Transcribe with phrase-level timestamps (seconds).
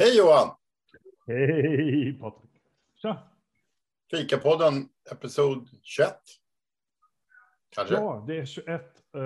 [0.00, 0.48] Hej Johan!
[1.26, 2.50] Hej Patrik!
[3.02, 3.16] Tja!
[4.10, 6.12] Fikapodden episod 21.
[7.70, 7.94] Kanske?
[7.94, 8.82] Ja, det är 21.
[9.16, 9.22] Uh,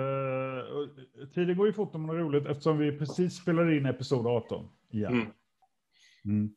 [1.33, 5.11] tiden går ju fort man har roligt eftersom vi precis spelade in episod 18 igen.
[5.11, 5.27] Mm.
[6.25, 6.53] Mm.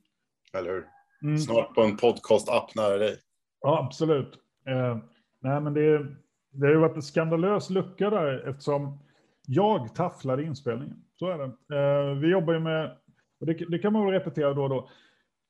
[0.52, 0.86] Eller hur?
[1.22, 1.38] Mm.
[1.38, 3.18] Snart på en podcast-app nära dig.
[3.60, 4.34] Ja, absolut.
[4.68, 4.98] Uh,
[5.40, 6.06] nej, men det,
[6.50, 8.98] det har ju varit en skandalös lucka där eftersom
[9.46, 11.04] jag tafflade inspelningen.
[11.18, 11.74] Så är det.
[11.76, 12.96] Uh, vi jobbar ju med,
[13.40, 14.88] och det, det kan man väl repetera då och då,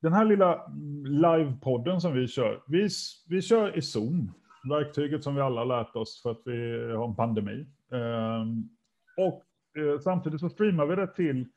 [0.02, 2.88] den här lilla mm, livepodden som vi kör, vi,
[3.28, 4.32] vi kör i Zoom,
[4.70, 7.66] verktyget som vi alla lärt oss för att vi har en pandemi.
[7.90, 8.68] Um,
[9.16, 9.44] och
[9.82, 11.48] eh, samtidigt så streamar vi det till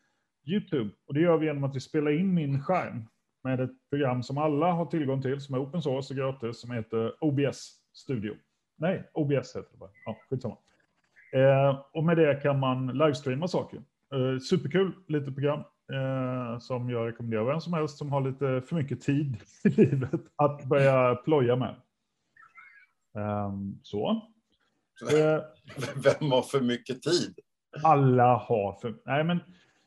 [0.46, 3.06] YouTube och det gör vi genom att vi spelar in min skärm
[3.44, 6.72] med ett program som alla har tillgång till, som är open source och gratis, som
[6.72, 8.36] heter OBS Studio.
[8.78, 9.90] Nej, OBS heter det bara.
[10.06, 10.58] Ja, skitsamma.
[11.34, 13.78] Eh, och med det kan man livestreama saker.
[14.14, 15.64] Eh, superkul, litet program.
[15.94, 20.22] Eh, som jag rekommenderar vem som helst som har lite för mycket tid i livet
[20.36, 21.76] att börja ploja med.
[23.14, 24.10] Um, så.
[25.12, 25.42] Eh,
[26.04, 27.40] vem har för mycket tid?
[27.84, 28.96] Alla har för...
[29.06, 29.40] Nej, men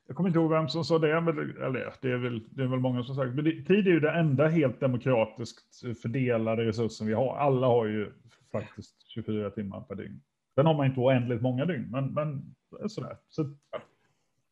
[0.07, 2.67] jag kommer inte ihåg vem som sa det, men, eller det är, väl, det är
[2.67, 3.35] väl många som sagt.
[3.35, 7.37] Men det, tid är ju det enda helt demokratiskt fördelade resursen vi har.
[7.37, 8.13] Alla har ju
[8.53, 10.21] faktiskt 24 timmar per dygn.
[10.55, 12.55] Sen har man inte oändligt många dygn, men, men
[12.89, 13.17] sådär.
[13.29, 13.43] Så,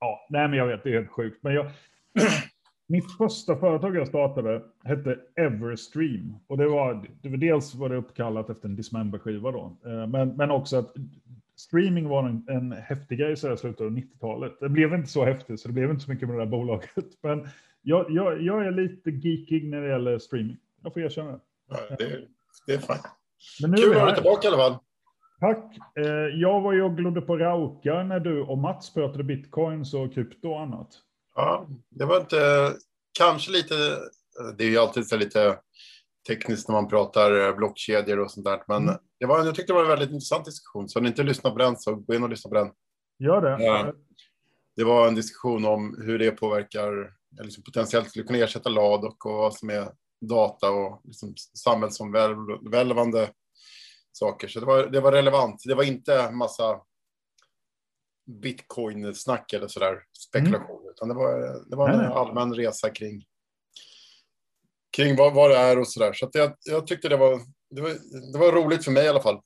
[0.00, 1.42] Ja, nej, men jag vet, det är helt sjukt.
[1.42, 1.66] Men jag,
[2.86, 6.34] mitt första företag jag startade hette Everstream.
[6.46, 9.76] Och det var, det var dels var det uppkallat efter en Dismember-skiva då.
[10.08, 10.94] Men, men också att
[11.56, 14.52] streaming var en, en häftig grej så i slutet av 90-talet.
[14.60, 16.90] Det blev inte så häftigt, så det blev inte så mycket med det där bolaget.
[17.22, 17.48] Men
[17.82, 20.56] jag, jag, jag är lite geekig när det gäller streaming.
[20.82, 21.40] Jag får erkänna det.
[21.68, 22.20] Ja, det,
[22.66, 23.00] det är fint.
[23.76, 24.78] Kul att ha dig tillbaka i alla fall.
[25.40, 25.78] Tack.
[26.34, 30.48] Jag var ju och glodde på Rauka när du och Mats pratade bitcoins och krypto
[30.48, 30.88] och annat.
[31.34, 32.72] Ja, det var inte,
[33.18, 33.74] kanske lite,
[34.58, 35.58] det är ju alltid så lite
[36.28, 38.94] tekniskt när man pratar blockkedjor och sånt där, men mm.
[39.20, 41.50] det var, jag tyckte det var en väldigt intressant diskussion, så om ni inte lyssnar
[41.50, 42.70] på den så gå in och lyssna på den.
[43.18, 43.64] Gör det.
[43.64, 43.92] Ja,
[44.76, 47.12] det var en diskussion om hur det påverkar,
[47.42, 49.88] liksom potentiellt skulle kunna ersätta LAD och vad som är
[50.20, 53.30] data och liksom samhällsomvälvande
[54.12, 54.48] saker.
[54.48, 55.62] Så det var, det var relevant.
[55.64, 56.80] Det var inte massa
[58.30, 60.90] bitcoin-snack eller sådär spekulation, mm.
[60.90, 62.06] utan det var, det var en Nej.
[62.06, 63.24] allmän resa kring,
[64.96, 66.12] kring vad, vad det är och sådär.
[66.12, 67.90] Så, så jag, jag tyckte det var, det var,
[68.32, 69.40] det var roligt för mig i alla fall.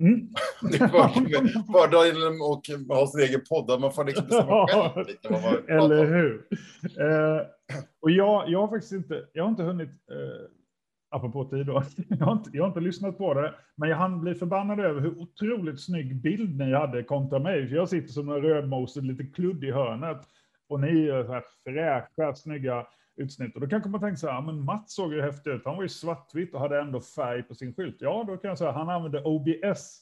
[0.00, 0.28] Mm.
[0.70, 1.08] det var
[1.72, 6.04] fördelen och ha sin egen podd, man får liksom bestämma själv lite vad man Eller
[6.04, 6.46] hur?
[6.82, 7.46] Eh,
[8.00, 10.59] och jag, jag har faktiskt inte, jag har inte hunnit eh,
[11.10, 14.20] apropå tid då, jag har, inte, jag har inte lyssnat på det, men jag hann
[14.20, 17.68] bli förbannad över hur otroligt snygg bild ni hade kontra mig.
[17.68, 20.20] För jag sitter som en rödmosad, lite kludd i hörnet
[20.68, 23.54] och ni är så här fräscha, snygga utsnitt.
[23.54, 25.82] Och då kanske man tänker så här, men Mats såg ju häftig ut, han var
[25.82, 27.96] ju svartvitt och hade ändå färg på sin skylt.
[28.00, 30.00] Ja, då kan jag säga, han använde OBS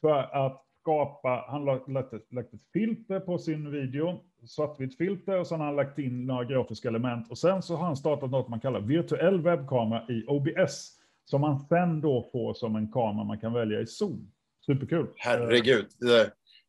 [0.00, 5.46] för att skapa, han lagt ett, lagt ett filter på sin video, svartvitt filter, och
[5.46, 7.30] sen har han lagt in några grafiska element.
[7.30, 10.92] Och sen så har han startat något man kallar virtuell webbkamera i OBS,
[11.24, 14.32] som man sen då får som en kamera man kan välja i Zoom.
[14.66, 15.06] Superkul.
[15.16, 15.86] Herregud,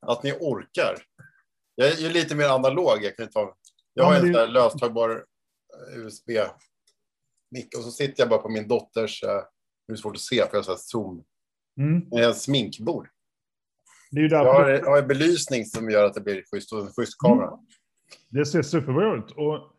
[0.01, 0.95] att ni orkar.
[1.75, 2.97] Jag är lite mer analog.
[3.01, 3.56] Jag, kan ta,
[3.94, 4.47] jag har en det...
[4.47, 9.41] löstagbar eh, USB-mick och så sitter jag bara på min dotters, eh,
[9.88, 11.23] det är svårt att se för jag har Zoom,
[11.79, 12.07] mm.
[12.11, 13.09] en sminkbord.
[14.12, 16.73] Det är ju jag, har, jag har en belysning som gör att det blir schysst
[16.73, 17.47] och en schysst kamera.
[17.47, 17.59] Mm.
[18.29, 19.31] Det ser superbra ut.
[19.31, 19.73] Och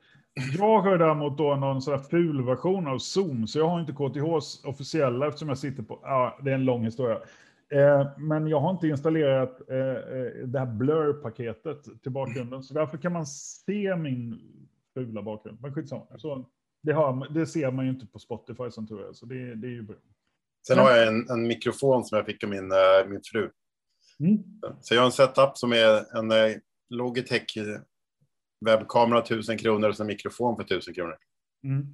[0.59, 4.65] jag har däremot då någon sån ful version av Zoom, så jag har inte KTHs
[4.65, 7.19] officiella eftersom jag sitter på, ja, det är en lång historia.
[7.73, 12.99] Eh, men jag har inte installerat eh, eh det här blur-paketet till bakgrunden, så därför
[12.99, 14.41] kan man se min
[14.95, 15.59] fula bakgrund.
[15.61, 16.05] Men skitsamma.
[16.17, 16.45] Så
[16.83, 19.67] det, har, det ser man ju inte på Spotify som tur är, så det, det
[19.67, 19.97] är ju bra.
[20.67, 22.73] Sen har jag en, en mikrofon som jag fick av min,
[23.09, 23.51] min fru.
[24.21, 24.39] Mm.
[24.81, 26.57] Så jag har en setup som är en eh,
[26.91, 27.59] Logitech
[28.67, 31.17] webbkamera 1000 kronor och en mikrofon för 1000 kronor.
[31.65, 31.87] Mm.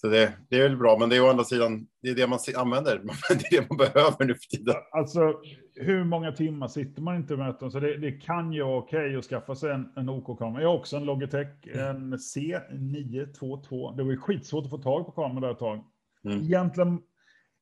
[0.00, 2.26] Så det, det är väl bra, men det är å andra sidan det är det
[2.26, 2.96] man använder.
[3.28, 4.74] Det är det man behöver nu för tiden.
[4.92, 5.40] Alltså,
[5.74, 7.70] hur många timmar sitter man inte med möten?
[7.70, 10.62] Så det, det kan ju vara okej okay att skaffa sig en, en OK-kamera.
[10.62, 13.96] Jag har också en Logitech, en C922.
[13.96, 15.84] Det var ju skitsvårt att få tag på kameran där ett tag.
[16.24, 16.42] Mm.
[16.42, 16.98] Egentligen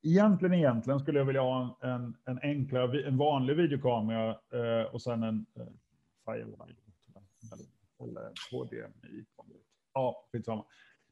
[0.05, 5.23] egentligen, egentligen skulle jag vilja ha en, en enklare, en vanlig videokamera eh, och sen
[5.23, 5.67] en eh,
[6.25, 6.85] Firelight
[8.01, 9.25] eller HDMI.
[9.95, 10.65] Ja, skitsamma.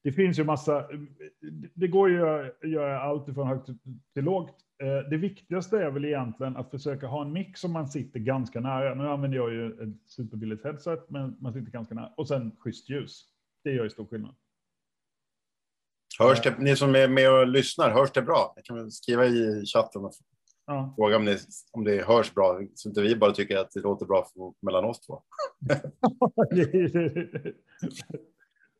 [0.02, 0.88] Det finns ju massa,
[1.74, 3.66] det går ju att göra allt från högt
[4.14, 4.56] till lågt.
[4.82, 8.60] Eh, det viktigaste är väl egentligen att försöka ha en mix som man sitter ganska
[8.60, 8.94] nära.
[8.94, 12.12] Nu använder jag ju ett superbilligt headset, men man sitter ganska nära.
[12.16, 13.24] Och sen schysst ljus.
[13.64, 14.34] Det gör ju stor skillnad.
[16.18, 18.52] Hörs det, ni som är med och lyssnar, hörs det bra?
[18.56, 20.12] Jag kan skriva i chatten och
[20.66, 20.94] ja.
[20.96, 21.38] fråga om det,
[21.72, 24.84] om det hörs bra, så inte vi bara tycker att det låter bra för, mellan
[24.84, 25.12] oss två.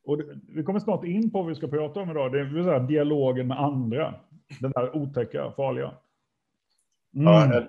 [0.04, 2.32] och det, vi kommer snart in på vad vi ska prata om idag.
[2.32, 4.14] Det är säga, dialogen med andra.
[4.60, 5.94] Den där otäcka, farliga.
[7.14, 7.26] Mm.
[7.26, 7.68] Ja,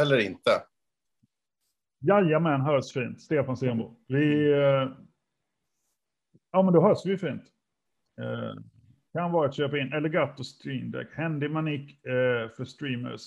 [0.00, 0.50] eller inte.
[1.98, 3.20] Jajamän, hörs fint.
[3.20, 3.96] Stefan Stenbo.
[4.08, 4.52] Vi...
[4.52, 4.88] Eh,
[6.52, 7.42] ja, men då hörs vi fint.
[8.20, 8.54] Eh,
[9.16, 11.08] kan vara att köpa in Elgato Stream Deck.
[11.14, 13.22] Händig manik eh, för streamers.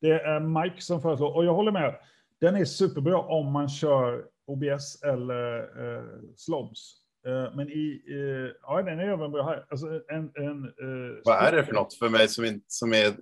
[0.00, 1.94] Det är Mike som föreslår, och jag håller med.
[2.40, 6.04] Den är superbra om man kör OBS eller eh,
[6.36, 6.96] Slobs.
[7.26, 9.66] Eh, men i, eh, ja, den är även bra här.
[9.70, 13.12] Alltså en, en, eh, Vad är det för något för mig som, inte, som är...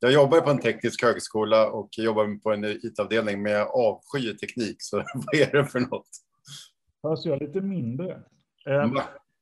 [0.00, 4.76] Jag jobbar på en teknisk högskola och jobbar på en IT-avdelning med avsky teknik.
[4.78, 6.08] Så vad är det för något?
[7.02, 8.22] Hörs jag lite mindre?
[8.66, 8.92] Eh,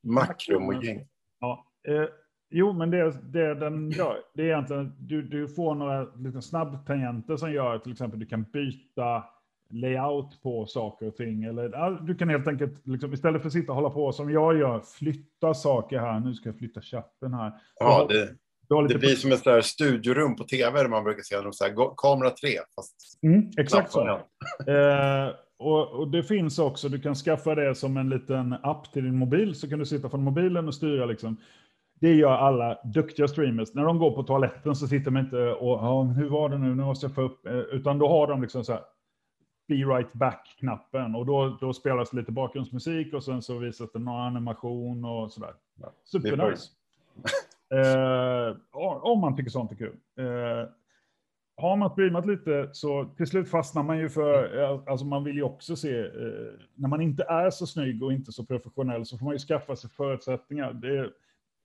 [0.03, 0.27] Ma
[0.67, 1.07] och gäng.
[1.39, 2.05] Ja, Eh,
[2.49, 7.37] jo, men det, det den gör, det är egentligen, du, du får några lite snabbtangenter
[7.37, 9.23] som gör till exempel du kan byta
[9.71, 11.43] layout på saker och ting.
[11.43, 14.57] Eller, du kan helt enkelt, liksom, istället för att sitta och hålla på som jag
[14.57, 16.19] gör, flytta saker här.
[16.19, 17.51] Nu ska jag flytta chatten här.
[17.79, 18.35] Ja, det,
[18.87, 22.29] det blir som ett där studiorum på tv där man brukar se så här, kamera
[22.29, 22.49] 3.
[22.75, 24.01] Fast mm, exakt så.
[24.67, 29.03] Eh, och, och, det finns också, du kan skaffa det som en liten app till
[29.03, 31.37] din mobil, så kan du sitta från mobilen och styra liksom
[32.01, 33.73] det gör alla duktiga streamers.
[33.73, 36.75] När de går på toaletten så sitter de inte och ja, hur var det nu,
[36.75, 38.81] nu måste jag få upp, eh, utan då har de liksom så här
[39.67, 44.21] be right back-knappen och då, då spelas lite bakgrundsmusik och sen så visas det någon
[44.21, 45.53] animation och sådär.
[46.03, 46.69] Supernice.
[47.73, 48.55] eh,
[49.01, 49.95] om man tycker sånt är kul.
[50.19, 50.69] Eh,
[51.57, 55.35] har man streamat lite så till slut fastnar man ju för, eh, alltså man vill
[55.35, 59.17] ju också se, eh, när man inte är så snygg och inte så professionell så
[59.17, 60.73] får man ju skaffa sig förutsättningar.
[60.73, 61.09] Det,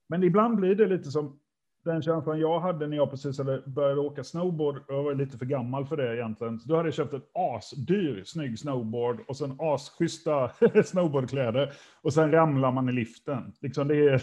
[0.09, 1.39] men ibland blir det lite som
[1.87, 4.83] den känslan jag hade när jag precis hade börjat åka snowboard.
[4.89, 6.59] Jag var lite för gammal för det egentligen.
[6.61, 10.51] Så då hade jag köpt ett asdyr snygg snowboard och sen asschyssta
[10.85, 11.73] snowboardkläder.
[12.03, 13.53] Och sen ramlar man i liften.
[13.61, 14.23] Liksom det är,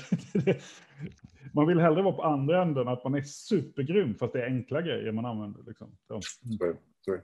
[1.53, 4.81] man vill hellre vara på andra änden, att man är supergrym fast det är enkla
[4.81, 5.63] grejer man använder.
[5.67, 5.97] Liksom.
[6.07, 6.13] Så.
[6.13, 6.57] Mm.
[6.57, 6.75] Sorry,
[7.05, 7.19] sorry.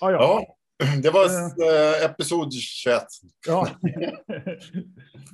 [0.00, 0.18] Ah, ja.
[0.20, 0.56] ja.
[1.02, 3.02] Det var eh, episod 21.
[3.46, 3.68] Ja,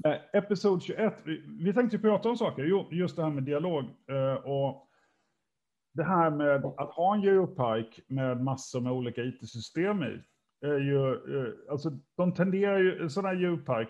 [0.32, 1.14] episod 21.
[1.64, 3.84] Vi, tänkte prata om saker, just det här med dialog.
[3.84, 4.88] Eh, och
[5.94, 10.22] det här med att ha en geopark med massor med olika it-system i.
[10.66, 13.88] Är ju, eh, alltså, de tenderar ju, sån här djurpark,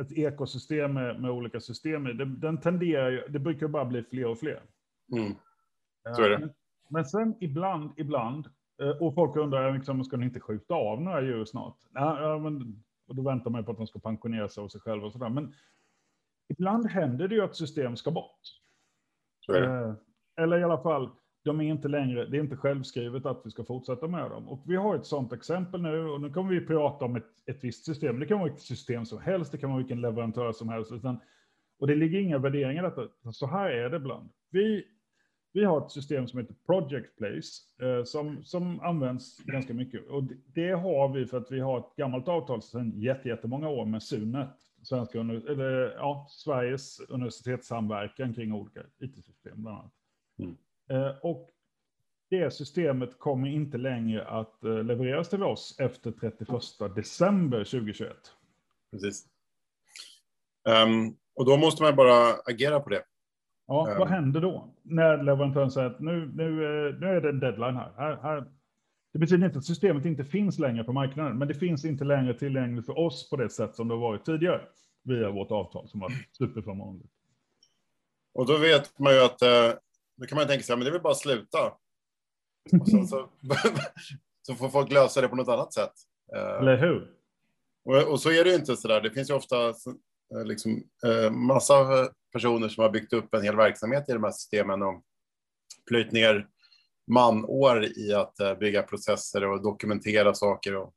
[0.00, 4.02] ett ekosystem med, med olika system i, det, den tenderar ju, det brukar bara bli
[4.02, 4.62] fler och fler.
[5.12, 5.32] Mm.
[6.16, 6.38] Så är det.
[6.38, 6.50] Men,
[6.90, 11.22] men sen ibland, ibland Eh, och folk undrar, liksom, ska ni inte skjuta av några
[11.22, 11.76] djur snart?
[11.94, 15.06] Ja, men, och då väntar man på att de ska pensionera sig av sig själva
[15.06, 15.28] och sådär.
[15.28, 15.54] Men
[16.48, 18.40] ibland händer det ju att system ska bort.
[19.56, 19.92] Eh,
[20.36, 21.10] eller i alla fall,
[21.44, 24.48] de är inte längre, det är inte självskrivet att vi ska fortsätta med dem.
[24.48, 27.64] Och vi har ett sådant exempel nu, och nu kommer vi prata om ett, ett
[27.64, 28.20] visst system.
[28.20, 30.92] Det kan vara vilket system som helst, det kan vara vilken leverantör som helst.
[30.92, 31.20] Utan,
[31.78, 33.32] och det ligger inga värderingar i detta.
[33.32, 34.28] Så här är det ibland.
[34.50, 34.86] Vi
[35.52, 40.08] vi har ett system som heter Project Place eh, som, som används ganska mycket.
[40.08, 43.86] Och det, det, har vi för att vi har ett gammalt avtal sedan jättemånga år
[43.86, 44.50] med Sunet,
[44.82, 49.92] svenska, eller, ja, Sveriges universitetssamverkan kring olika IT-system bland annat.
[50.38, 50.56] Mm.
[50.90, 51.50] Eh, och
[52.30, 58.16] det systemet kommer inte längre att eh, levereras till oss efter 31 december 2021.
[58.90, 59.26] Precis.
[60.84, 63.02] Um, och då måste man bara agera på det.
[63.66, 64.12] Ja, vad ehm.
[64.12, 64.74] händer då?
[64.82, 67.92] När leverantören säger att nu, nu, eh, nu är det en deadline här.
[67.96, 68.44] här, här.
[69.12, 72.34] Det betyder inte att systemet inte finns längre på marknaden, men det finns inte längre
[72.34, 74.60] tillgängligt för oss på det sätt som det har varit tidigare
[75.04, 77.12] via vårt avtal som var superförmånligt.
[78.34, 79.72] Och då vet man ju att, eh,
[80.16, 81.58] då kan man tänka sig, men det är väl bara att sluta.
[82.80, 83.28] Och sen så,
[84.42, 85.92] så får folk lösa det på något annat sätt.
[86.36, 87.10] Eh, Eller hur?
[87.84, 89.00] Och, och så är det ju inte så där.
[89.00, 89.74] Det finns ju ofta
[90.44, 90.82] liksom,
[91.30, 95.02] massa personer som har byggt upp en hel verksamhet i de här systemen och
[95.88, 96.48] plöjt ner
[97.06, 100.76] manår i att eh, bygga processer och dokumentera saker.
[100.76, 100.94] Och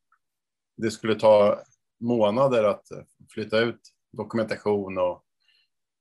[0.78, 1.62] det skulle ta
[2.00, 3.80] månader att eh, flytta ut
[4.12, 5.22] dokumentation och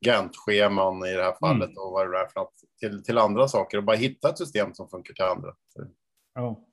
[0.07, 1.79] Gantt-scheman i det här fallet mm.
[1.79, 4.75] och vad det är för något, till, till andra saker och bara hitta ett system
[4.75, 5.55] som funkar till andra.
[6.35, 6.65] Ja,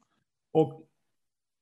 [0.54, 0.88] och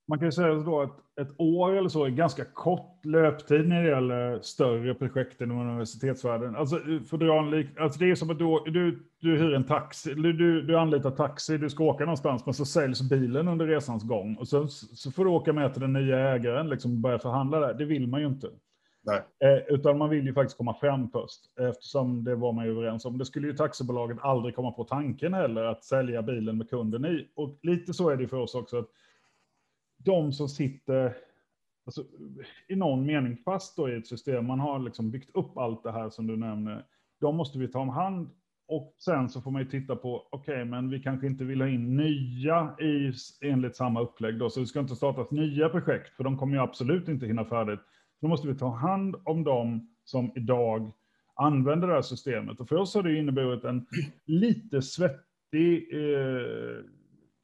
[0.10, 3.84] man kan ju säga då att ett år eller så är ganska kort löptid när
[3.84, 6.56] det gäller större projekt inom universitetsvärlden.
[6.56, 9.64] Alltså, för att dra en alltså det är som att du, du, du hyr en
[9.64, 14.04] taxi, du, du anlitar taxi, du ska åka någonstans, men så säljs bilen under resans
[14.04, 14.36] gång.
[14.36, 17.60] Och sen så får du åka med till den nya ägaren liksom, och börja förhandla
[17.60, 17.74] där.
[17.74, 18.48] Det vill man ju inte.
[19.44, 23.06] Eh, utan man vill ju faktiskt komma fram först, eftersom det var man ju överens
[23.06, 23.18] om.
[23.18, 27.28] Det skulle ju taxibolaget aldrig komma på tanken heller, att sälja bilen med kunden i.
[27.36, 28.90] Och lite så är det för oss också, att
[30.06, 31.18] de som sitter
[31.86, 32.04] alltså,
[32.68, 35.92] i någon mening fast då i ett system, man har liksom byggt upp allt det
[35.92, 36.86] här som du nämner,
[37.22, 38.30] de måste vi ta om hand
[38.68, 41.62] och sen så får man ju titta på, okej, okay, men vi kanske inte vill
[41.62, 46.16] ha in nya i, enligt samma upplägg då, så det ska inte startas nya projekt,
[46.16, 47.80] för de kommer ju absolut inte hinna färdigt.
[48.22, 50.92] Då måste vi ta hand om dem som idag
[51.36, 52.60] använder det här systemet.
[52.60, 53.86] Och för oss har det inneburit en
[54.26, 56.84] lite svettig eh,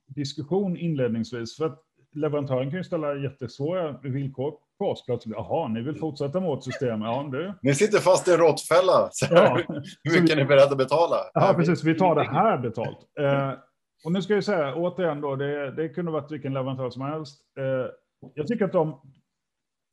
[0.08, 1.85] diskussion inledningsvis, för att
[2.16, 5.36] leverantören kan ju ställa jättesvåra villkor på oss plötsligt.
[5.38, 7.02] Jaha, ni vill fortsätta med vårt system?
[7.02, 7.56] Ja, det...
[7.62, 9.10] Ni sitter fast i en råttfälla.
[9.30, 9.60] Ja.
[10.04, 11.16] Hur mycket är ni beredda att betala?
[11.34, 11.84] Ja, precis.
[11.84, 12.98] Vi tar det här betalt.
[13.20, 13.52] Eh,
[14.06, 17.42] och nu ska jag säga återigen då, det, det kunde varit vilken leverantör som helst.
[17.60, 17.92] Eh,
[18.34, 19.02] jag tycker att de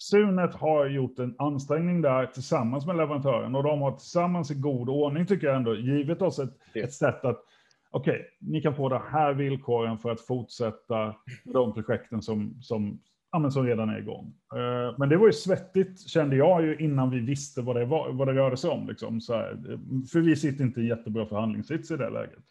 [0.03, 4.89] Sunet har gjort en ansträngning där tillsammans med leverantören och de har tillsammans i god
[4.89, 7.45] ordning tycker jag ändå givit oss ett, ett sätt att
[7.93, 13.01] okej, okay, ni kan få de här villkoren för att fortsätta de projekten som, som,
[13.33, 14.35] ja, som redan är igång.
[14.55, 18.13] Uh, men det var ju svettigt kände jag ju innan vi visste vad det, var,
[18.13, 18.89] vad det rörde sig om.
[18.89, 19.79] Liksom, så här,
[20.13, 22.45] för vi sitter inte i jättebra förhandlingssits i det läget.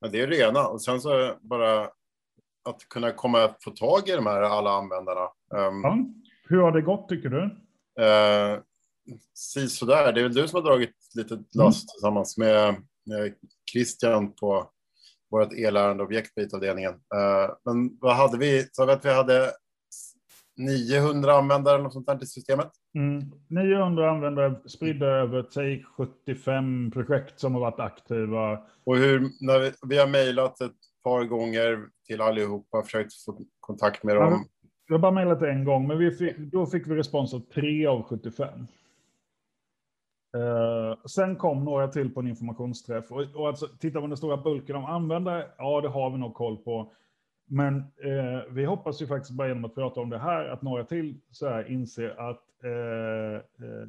[0.00, 0.66] Ja, det är det ena.
[0.66, 1.82] Och sen så bara
[2.64, 5.20] att kunna komma få tag i de här alla användarna.
[5.54, 5.98] Um, ja.
[6.48, 7.42] Hur har det gått tycker du?
[8.02, 8.60] Uh,
[9.68, 10.12] sådär.
[10.12, 11.88] Det är väl du som har dragit lite last mm.
[11.94, 12.76] tillsammans med
[13.72, 14.70] Christian på
[15.30, 16.92] vårt elärendeobjekt på IT-avdelningen.
[16.92, 18.68] Uh, men vad hade vi?
[18.72, 19.50] Så att vi hade
[20.56, 22.70] 900 användare eller något sånt där till systemet.
[22.94, 23.32] Mm.
[23.48, 28.60] 900 användare spridda över säg 75 projekt som har varit aktiva.
[28.84, 30.72] Och hur, när vi, vi har mejlat ett
[31.04, 34.44] par gånger till allihopa, försökt få kontakt med dem.
[34.86, 37.86] Jag har bara mejlat en gång, men vi fick, då fick vi respons av 3
[37.86, 38.66] av 75.
[40.34, 43.12] Uh, sen kom några till på en informationsträff.
[43.12, 46.34] Och, och alltså, tittar man den stora bulken av användare, ja det har vi nog
[46.34, 46.92] koll på.
[47.46, 50.84] Men uh, vi hoppas ju faktiskt bara genom att prata om det här, att några
[50.84, 53.88] till så här inser att uh, uh,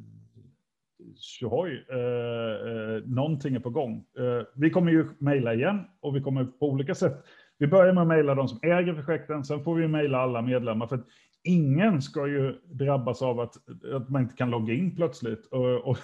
[1.16, 4.04] tjohoj, uh, någonting är på gång.
[4.54, 7.24] vi kommer ju mejla igen och vi kommer på olika sätt.
[7.58, 10.86] Vi börjar med att mejla de som äger projekten, sen får vi mejla alla medlemmar.
[10.86, 11.04] För
[11.46, 13.56] ingen ska ju drabbas av att,
[13.94, 15.98] att man inte kan logga in plötsligt och, och,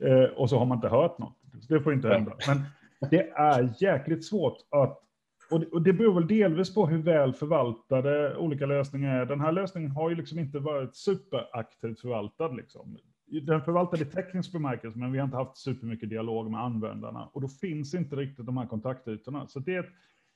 [0.00, 1.36] eh, och så har man inte hört något.
[1.68, 2.32] Det får inte hända.
[2.46, 2.62] Men
[3.10, 5.04] det är jäkligt svårt att
[5.50, 9.26] och det, och det beror väl delvis på hur väl förvaltade olika lösningar är.
[9.26, 12.48] Den här lösningen har ju liksom inte varit superaktivt förvaltad.
[12.48, 12.98] Liksom.
[13.42, 17.28] Den förvaltade i teknisk bemärkelse, men vi har inte haft supermycket dialog med användarna.
[17.32, 19.46] Och då finns inte riktigt de här kontaktytorna.
[19.46, 19.90] Så det är ett,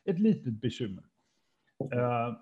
[0.05, 1.05] ett litet bekymmer.
[1.95, 2.37] Uh,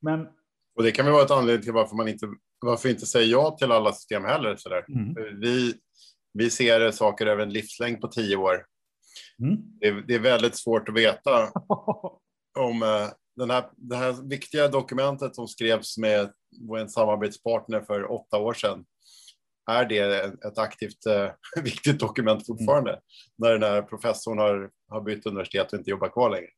[0.00, 0.28] men
[0.76, 2.26] och det kan väl vara ett anledning till varför man inte,
[2.60, 4.56] varför inte säger ja till alla system heller.
[4.56, 5.40] Så mm.
[5.40, 5.74] Vi,
[6.32, 8.66] vi ser saker över en livslängd på tio år.
[9.42, 9.56] Mm.
[9.80, 11.52] Det, det, är väldigt svårt att veta
[12.58, 16.30] om uh, den här, det här viktiga dokumentet som skrevs med
[16.80, 18.84] en samarbetspartner för åtta år sedan.
[19.70, 21.30] Är det ett aktivt uh,
[21.62, 22.90] viktigt dokument fortfarande?
[22.90, 23.02] Mm.
[23.38, 26.50] När den här professorn har, har bytt universitet och inte jobbar kvar längre.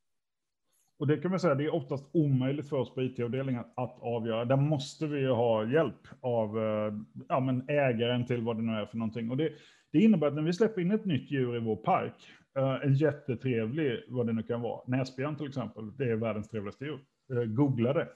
[0.99, 4.45] Och det kan man säga, det är oftast omöjligt för oss på IT-avdelningen att avgöra.
[4.45, 6.95] Där måste vi ju ha hjälp av eh,
[7.29, 9.31] ja, men ägaren till vad det nu är för någonting.
[9.31, 9.53] Och det,
[9.93, 12.15] det innebär att när vi släpper in ett nytt djur i vår park,
[12.59, 16.85] eh, en jättetrevlig, vad det nu kan vara, näsbjörn till exempel, det är världens trevligaste
[16.85, 17.01] djur.
[17.33, 18.09] Eh, googla det.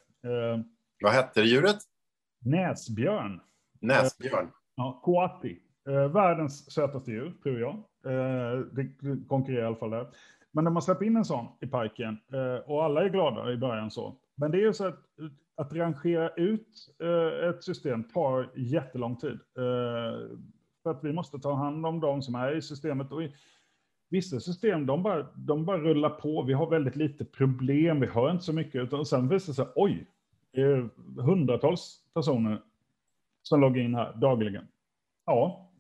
[1.03, 1.77] Vad hette djuret?
[2.45, 3.41] Näsbjörn.
[3.81, 4.49] Näsbjörn.
[4.75, 5.59] Ja, koati.
[5.85, 7.85] Världens sötaste djur, tror jag.
[8.73, 8.89] Det
[9.29, 10.07] konkurrerar i alla fall där.
[10.53, 13.57] Men när man släpper in en sån i parken eh, och alla är glada i
[13.57, 14.17] början så.
[14.35, 15.01] Men det är ju så att,
[15.57, 16.69] att rangera ut
[17.03, 19.39] eh, ett system tar jättelång tid.
[19.57, 20.39] Eh,
[20.83, 23.13] för att vi måste ta hand om de som är i systemet.
[23.13, 23.35] Och i
[24.11, 26.43] vissa system, de bara, de bara rullar på.
[26.43, 28.83] Vi har väldigt lite problem, vi hör inte så mycket.
[28.83, 30.07] Utan sen visar det sig, oj,
[30.53, 30.89] det är
[31.21, 32.63] hundratals personer
[33.43, 34.67] som loggar in här dagligen.
[35.27, 35.71] Ja,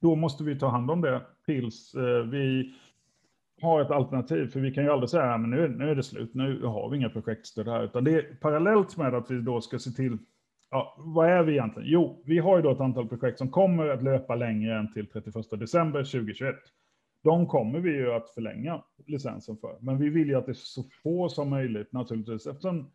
[0.00, 2.74] då måste vi ta hand om det tills eh, vi
[3.62, 6.34] ha ett alternativ, för vi kan ju aldrig säga att nu, nu är det slut,
[6.34, 9.78] nu har vi inga projektstöd här, utan det är parallellt med att vi då ska
[9.78, 10.18] se till,
[10.70, 11.88] ja, vad är vi egentligen?
[11.88, 15.06] Jo, vi har ju då ett antal projekt som kommer att löpa längre än till
[15.06, 16.54] 31 december 2021.
[17.22, 20.54] De kommer vi ju att förlänga licensen för, men vi vill ju att det är
[20.54, 22.90] så få som möjligt naturligtvis, eftersom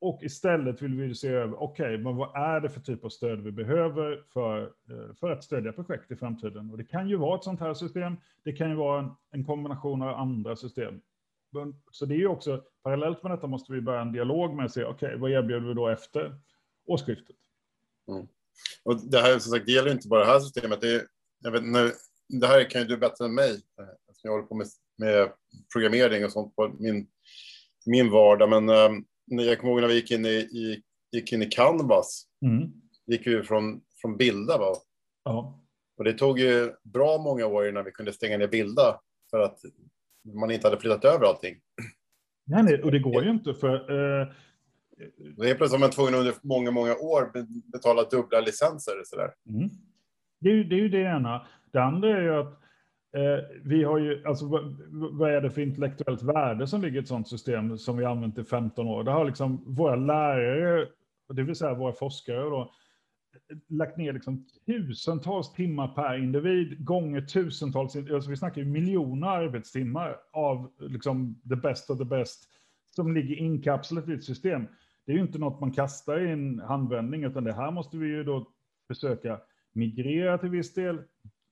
[0.00, 3.08] och istället vill vi se över, okej, okay, men vad är det för typ av
[3.08, 6.70] stöd vi behöver för, eh, för att stödja projekt i framtiden?
[6.70, 9.44] Och det kan ju vara ett sånt här system, det kan ju vara en, en
[9.44, 11.00] kombination av andra system.
[11.90, 14.72] Så det är ju också, parallellt med detta måste vi börja en dialog med att
[14.72, 16.38] se, okej, okay, vad erbjuder vi då efter
[16.86, 17.36] årsskiftet?
[18.08, 18.26] Mm.
[18.84, 20.80] Och det här som sagt, det gäller inte bara det här systemet.
[20.80, 21.06] Det,
[21.38, 21.92] jag vet, nu,
[22.28, 23.50] det här kan ju du bättre än mig.
[23.52, 23.86] Eh,
[24.22, 24.66] jag håller på med,
[24.98, 25.32] med
[25.72, 27.06] programmering och sånt på min,
[27.86, 28.48] min vardag.
[28.48, 32.26] Men um, jag kommer ihåg när vi gick in i, i, gick in i Canvas.
[32.42, 32.72] Mm.
[33.06, 34.58] gick vi från, från Bilda.
[34.58, 34.74] Va?
[35.24, 35.62] Ja.
[35.98, 39.58] Och det tog ju bra många år innan vi kunde stänga ner Bilda för att
[40.34, 41.56] man inte hade flyttat över allting.
[42.44, 43.74] Nej, nej och det går ju inte för...
[43.74, 44.28] Eh...
[45.36, 47.30] Det är plötsligt man tvungen under många, många år
[47.72, 49.02] betala dubbla licenser.
[49.04, 49.34] Så där.
[49.48, 49.70] Mm.
[50.40, 51.46] Det, är ju, det är ju det ena.
[51.72, 52.60] Det andra är ju att
[53.16, 57.02] Eh, vi har ju, alltså vad, vad, är det för intellektuellt värde som ligger i
[57.02, 59.04] ett sådant system som vi har använt i 15 år?
[59.04, 60.88] Det har liksom våra lärare,
[61.28, 62.72] det vill säga våra forskare då,
[63.68, 70.16] lagt ner liksom tusentals timmar per individ gånger tusentals, alltså vi snackar ju miljoner arbetstimmar
[70.32, 72.44] av liksom the best of the best
[72.94, 74.66] som ligger inkapslat i ett system.
[75.06, 78.06] Det är ju inte något man kastar i en handvändning, utan det här måste vi
[78.06, 78.48] ju då
[78.88, 79.40] försöka
[79.72, 81.02] migrera till viss del,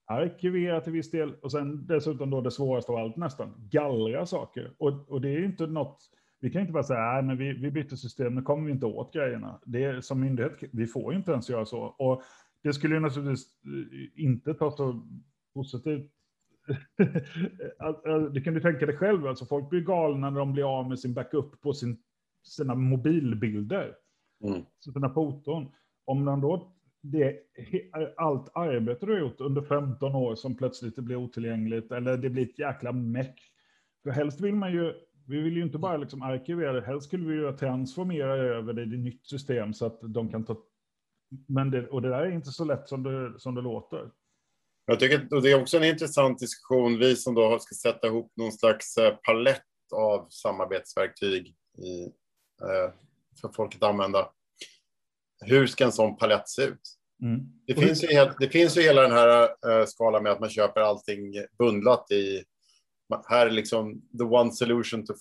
[0.06, 4.72] arkivera till viss del och sen dessutom då det svåraste av allt nästan, gallra saker.
[4.78, 5.98] Och, och det är inte något,
[6.40, 8.86] vi kan inte bara säga, nej men vi, vi byter system, nu kommer vi inte
[8.86, 9.60] åt grejerna.
[9.64, 11.80] Det är som myndighet, vi får ju inte ens göra så.
[11.80, 12.22] Och
[12.62, 15.02] det skulle ju naturligtvis eh, inte ta så
[15.54, 16.10] positivt
[18.32, 20.98] det kan du tänka dig själv, alltså folk blir galna när de blir av med
[20.98, 21.98] sin backup på sin,
[22.42, 23.94] sina mobilbilder.
[24.44, 24.62] Mm.
[24.80, 25.72] Sina foton.
[26.04, 26.73] Om man då
[27.04, 27.36] det,
[28.16, 32.42] allt arbete du har gjort under 15 år som plötsligt blir otillgängligt eller det blir
[32.42, 33.40] ett jäkla meck.
[34.02, 34.94] För helst vill man ju,
[35.26, 38.82] vi vill ju inte bara liksom arkivera det, helst skulle vi ju transformera över det
[38.82, 40.56] i ett nytt system så att de kan ta,
[41.48, 44.10] men det, och det där är inte så lätt som det, som det låter.
[44.86, 48.32] Jag tycker och det är också en intressant diskussion, vi som då ska sätta ihop
[48.36, 49.62] någon slags eh, palett
[49.94, 51.46] av samarbetsverktyg
[51.78, 52.04] i,
[52.62, 52.92] eh,
[53.40, 54.30] för folk att använda
[55.40, 56.93] hur ska en sån palett se ut?
[57.22, 57.40] Mm.
[57.66, 60.80] Det, finns ju det finns ju hela den här uh, skalan med att man köper
[60.80, 62.44] allting bundlat i...
[63.28, 65.12] Här är liksom the one solution to,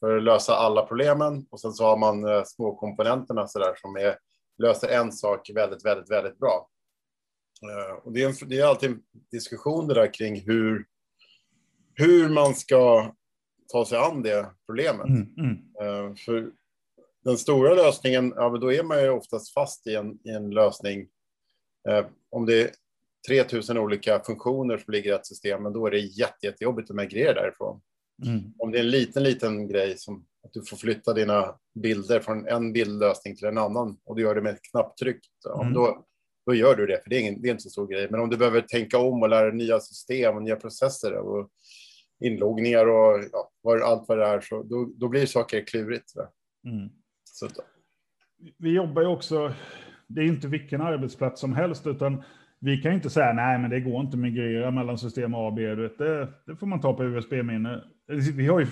[0.00, 3.74] för att lösa alla problemen och sen så har man uh, små komponenterna så där
[3.76, 4.16] som är,
[4.62, 6.68] löser en sak väldigt, väldigt, väldigt bra.
[7.66, 10.86] Uh, och det, är en, det är alltid en diskussion det där kring hur,
[11.94, 13.12] hur man ska
[13.72, 15.06] ta sig an det problemet.
[15.08, 15.28] Mm,
[15.80, 16.16] mm.
[16.16, 16.52] för
[17.24, 21.08] den stora lösningen, ja, då är man ju oftast fast i en, i en lösning.
[21.88, 22.70] Eh, om det är
[23.28, 26.96] 3000 olika funktioner som ligger i ett system, men då är det jätte, jättejobbigt att
[26.96, 27.80] migrera därifrån.
[28.26, 28.40] Mm.
[28.58, 32.48] Om det är en liten, liten grej som att du får flytta dina bilder från
[32.48, 35.20] en bildlösning till en annan och du gör det med ett knapptryck,
[35.60, 35.72] mm.
[35.74, 36.04] då,
[36.46, 38.08] då gör du det, för det är, ingen, det är inte så stor grej.
[38.10, 41.50] Men om du behöver tänka om och lära dig nya system och nya processer och
[42.24, 46.12] inloggningar och ja, allt vad det är, så då, då blir saker klurigt.
[46.66, 46.90] Mm.
[47.48, 47.62] Så.
[48.58, 49.52] Vi jobbar ju också,
[50.06, 52.22] det är inte vilken arbetsplats som helst, utan
[52.60, 55.54] vi kan inte säga nej, men det går inte att migrera mellan system A och
[55.54, 55.74] B.
[55.74, 57.84] Det, det får man ta på USB-minne.
[58.36, 58.66] Vi har ju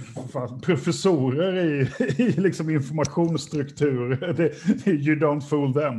[0.62, 1.88] professorer i,
[2.22, 4.24] i liksom informationsstruktur.
[4.86, 5.94] you don't fool them.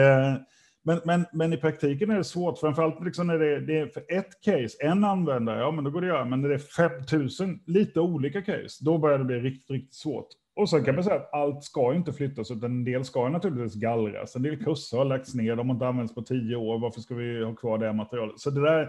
[0.00, 0.40] Eh,
[0.84, 4.04] men, men, men i praktiken är det svårt, framförallt liksom när det, det är för
[4.08, 6.58] ett case, en användare, ja men då går det att göra, men när det är
[6.58, 10.28] 5000 lite olika case, då börjar det bli riktigt, riktigt svårt.
[10.56, 13.74] Och sen kan man säga att allt ska inte flyttas, utan en del ska naturligtvis
[13.74, 14.36] gallras.
[14.36, 16.78] En del kurser har lagts ner, de har inte använts på tio år.
[16.78, 18.40] Varför ska vi ha kvar det materialet?
[18.40, 18.88] Så det där...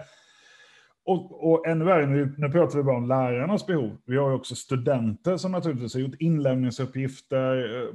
[1.07, 3.97] Och, och ännu värre, nu, nu pratar vi bara om lärarnas behov.
[4.05, 7.89] Vi har ju också studenter som naturligtvis har gjort inlämningsuppgifter, eh, eh,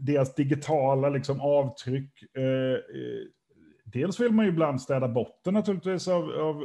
[0.00, 2.22] deras digitala liksom, avtryck.
[2.36, 2.78] Eh,
[3.92, 6.62] Dels vill man ju ibland städa botten naturligtvis av, av,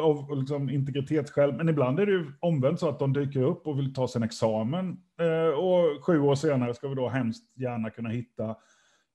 [0.00, 3.78] av liksom integritetsskäl, men ibland är det ju omvänt så att de dyker upp och
[3.78, 4.96] vill ta sin examen.
[5.20, 8.56] Eh, och sju år senare ska vi då hemskt gärna kunna hitta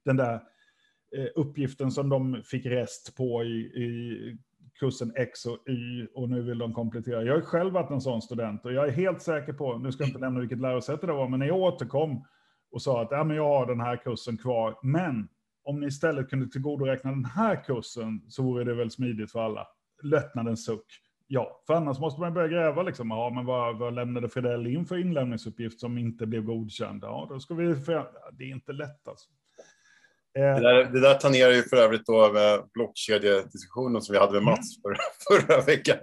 [0.06, 0.34] den där
[1.18, 4.38] eh, uppgiften som de fick rest på i, i
[4.80, 7.24] kursen X och Y och nu vill de komplettera.
[7.24, 10.04] Jag har själv varit en sån student och jag är helt säker på, nu ska
[10.04, 12.26] jag inte nämna vilket lärosäte det var, men när jag återkom
[12.72, 15.28] och sa att ja, men jag har den här kursen kvar, men
[15.64, 19.68] om ni istället kunde tillgodoräkna den här kursen så vore det väl smidigt för alla.
[20.04, 20.86] Lättnadens suck.
[21.28, 23.10] Ja, för annars måste man börja gräva liksom.
[23.10, 27.04] Ja, men vad, vad lämnade Fredell in för inlämningsuppgift som inte blev godkänd?
[27.04, 27.76] Ja, då ska vi...
[27.76, 29.30] För, det är inte lätt alltså.
[30.40, 34.32] Eh, det där, det där tangerar ju för övrigt då med blockkedjediskussionen som vi hade
[34.32, 34.52] med mm.
[34.52, 34.98] Mats förra,
[35.48, 35.98] förra veckan.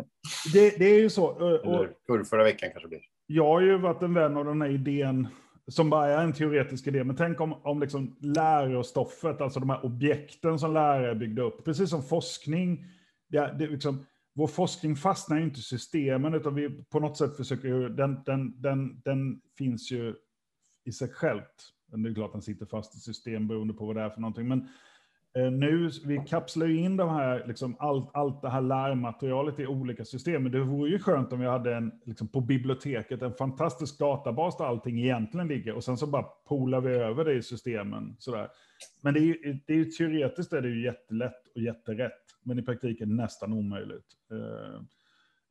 [0.53, 1.27] Det, det, är ju så.
[1.27, 3.01] Och, Eller för förra veckan kanske blir.
[3.27, 5.29] Jag har ju varit en vän av den här idén
[5.71, 7.05] som bara är en teoretisk idé.
[7.05, 11.91] Men tänk om, om liksom lärostoffet, alltså de här objekten som lärare byggde upp, precis
[11.91, 12.85] som forskning.
[13.29, 17.37] Det, det liksom, vår forskning fastnar ju inte i systemen, utan vi på något sätt
[17.37, 20.15] försöker den, den, den, den finns ju
[20.85, 21.73] i sig självt.
[21.87, 24.49] Det är klart den sitter fast i system beroende på vad det är för någonting.
[24.49, 24.69] Men
[25.37, 29.67] Eh, nu, vi kapslar ju in de här, liksom, allt, allt det här lärmaterialet i
[29.67, 30.43] olika system.
[30.43, 34.57] Men det vore ju skönt om vi hade en, liksom, på biblioteket en fantastisk databas
[34.57, 35.75] där allting egentligen ligger.
[35.75, 38.17] Och sen så bara polar vi över det i systemen.
[38.19, 38.49] Sådär.
[39.03, 42.13] Men det är ju, det är ju, teoretiskt är det ju jättelätt och jätterätt.
[42.45, 44.07] Men i praktiken nästan omöjligt.
[44.33, 44.83] Eh,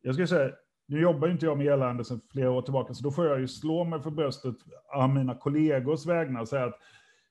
[0.02, 0.52] jag skulle säga,
[0.88, 3.48] nu jobbar inte jag med elärenden sedan flera år tillbaka, så då får jag ju
[3.48, 4.56] slå mig för bröstet
[4.94, 6.80] av mina kollegors vägnar och säga att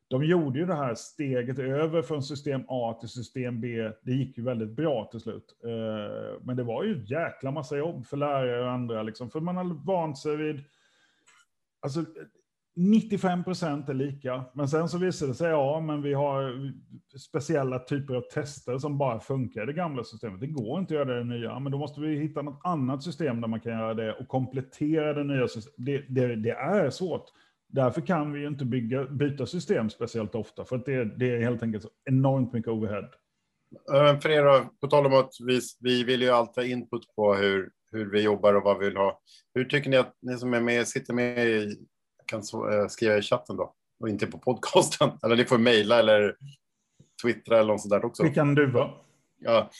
[0.08, 3.90] de gjorde ju det här steget över från system A till system B.
[4.02, 5.56] Det gick ju väldigt bra till slut.
[5.64, 9.40] Eh, men det var ju en jäkla massa jobb för lärare och andra, liksom, för
[9.40, 10.64] man har vant sig vid...
[11.80, 12.04] Alltså,
[12.78, 16.72] 95 procent är lika, men sen så visade det sig, ja, men vi har
[17.18, 20.40] speciella typer av tester som bara funkar i det gamla systemet.
[20.40, 23.02] Det går inte att göra det, det nya, men då måste vi hitta något annat
[23.02, 25.74] system där man kan göra det och komplettera det nya systemet.
[25.76, 27.24] Det, det, det är svårt.
[27.68, 31.62] Därför kan vi inte bygga, byta system speciellt ofta, för att det, det är helt
[31.62, 33.08] enkelt så enormt mycket overhead.
[33.92, 37.14] Eh, för er då, på tal om att vi, vi vill ju alltid ha input
[37.16, 39.20] på hur, hur vi jobbar och vad vi vill ha.
[39.54, 41.76] Hur tycker ni att ni som är med, sitter med i,
[42.26, 43.74] kan eh, skriva i chatten då?
[44.00, 45.10] Och inte på podcasten?
[45.24, 46.36] Eller ni får mejla eller
[47.22, 48.22] twittra eller något där också.
[48.22, 48.90] Vi kan duva.
[49.40, 49.70] Ja.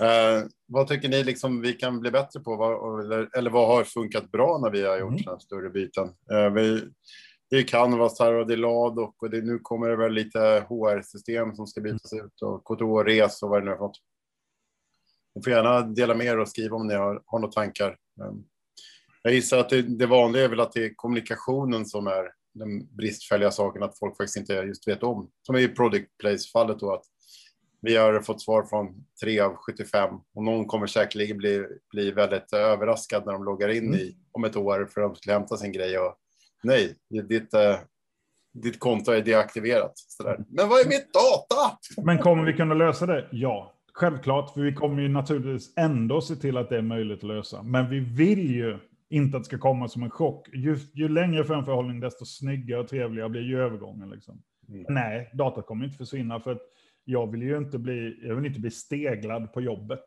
[0.00, 2.56] Eh, vad tycker ni liksom vi kan bli bättre på?
[2.56, 5.22] Vad, eller, eller vad har funkat bra när vi har gjort mm.
[5.22, 6.08] sådana större byten?
[6.32, 6.82] Eh, vi,
[7.50, 10.38] det är Canvas här och det är Ladok och det, nu kommer det väl lite
[10.68, 12.26] HR-system som ska bytas mm.
[12.26, 14.00] ut och KTH Res och vad det nu är för något.
[15.34, 17.96] Ni får gärna dela med er och skriva om ni har, har några tankar.
[19.22, 22.96] Jag gissar att det, det vanliga är väl att det är kommunikationen som är den
[22.96, 25.30] bristfälliga saken, att folk faktiskt inte just vet om.
[25.42, 27.04] Som i Product Place-fallet då, att
[27.80, 32.52] vi har fått svar från 3 av 75 och någon kommer säkerligen bli, bli väldigt
[32.52, 34.00] överraskad när de loggar in mm.
[34.00, 36.16] i om ett år för att de skulle hämta sin grej och
[36.62, 36.94] nej,
[37.28, 37.78] ditt, uh,
[38.52, 39.92] ditt konto är deaktiverat.
[39.96, 40.44] Sådär.
[40.48, 41.78] Men vad är mitt data?
[42.04, 43.28] Men kommer vi kunna lösa det?
[43.30, 44.54] Ja, självklart.
[44.54, 47.62] För vi kommer ju naturligtvis ändå se till att det är möjligt att lösa.
[47.62, 50.48] Men vi vill ju inte att det ska komma som en chock.
[50.52, 54.10] Ju, ju längre framförhållning, desto snyggare och trevligare blir ju övergången.
[54.10, 54.42] Liksom.
[54.68, 54.84] Mm.
[54.88, 56.40] Nej, data kommer inte försvinna.
[56.40, 56.62] för att
[57.04, 60.04] jag vill ju inte bli, jag vill inte bli steglad på jobbet.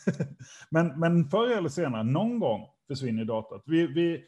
[0.70, 3.62] men, men förr eller senare, någon gång försvinner datat.
[3.66, 4.24] Vi, vi,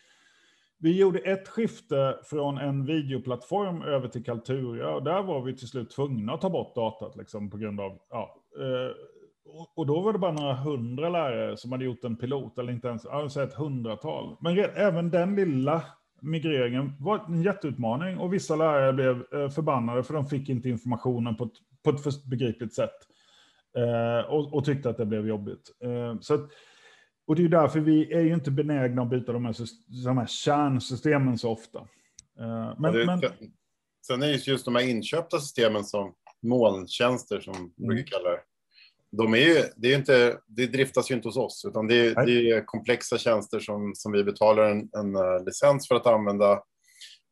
[0.83, 5.69] vi gjorde ett skifte från en videoplattform över till Kaltura och där var vi till
[5.69, 8.95] slut tvungna att ta bort datat liksom, på grund av, ja, eh,
[9.75, 12.89] och då var det bara några hundra lärare som hade gjort en pilot, eller inte
[12.89, 14.37] ens, alltså ett hundratal.
[14.41, 15.83] Men även den lilla
[16.21, 21.37] migreringen var en jätteutmaning och vissa lärare blev eh, förbannade för de fick inte informationen
[21.37, 21.53] på ett,
[21.85, 22.97] på ett begripligt sätt.
[23.77, 25.71] Eh, och, och, tyckte att det blev jobbigt.
[26.21, 26.41] Så att,
[27.33, 29.55] och det är därför vi är ju inte benägna att byta de här,
[30.05, 31.79] de här kärnsystemen så ofta.
[32.41, 33.21] Eh, men, det, men...
[34.07, 37.71] Sen är det just de här inköpta systemen som molntjänster som mm.
[37.77, 38.41] brukar kalla det.
[39.13, 42.27] De är ju, det, är inte, det driftas ju inte hos oss, utan det är,
[42.27, 46.53] det är komplexa tjänster som, som vi betalar en, en uh, licens för att använda.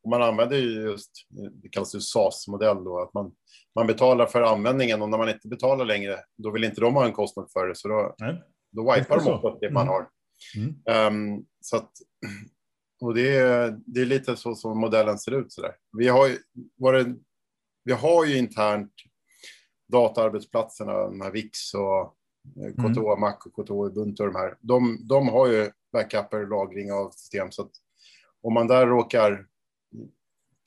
[0.03, 1.11] Och man använder ju just,
[1.63, 3.31] det kallas ju SAS-modell då, att man,
[3.75, 7.05] man betalar för användningen och när man inte betalar längre, då vill inte de ha
[7.05, 7.75] en kostnad för det.
[7.75, 8.41] Så då, Nej.
[8.71, 9.93] Då wipar de också det man mm.
[9.93, 10.09] har.
[10.55, 11.37] Mm.
[11.37, 11.91] Um, så att,
[13.01, 15.51] och det är, det är lite så som modellen ser ut.
[15.51, 15.75] Så där.
[15.97, 16.37] Vi, har ju,
[16.75, 17.07] varit,
[17.83, 18.93] vi har ju internt
[19.91, 22.15] dataarbetsplatserna, de här VIX och
[22.71, 23.19] KTH mm.
[23.19, 24.57] Mac och KTH Ubuntu och de här.
[24.61, 27.51] De, de har ju backuper och lagring av system.
[27.51, 27.71] Så att
[28.41, 29.47] om man där råkar